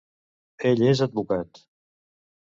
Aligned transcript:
Ell 0.69 0.81
és 0.93 1.03
advocat. 1.07 1.63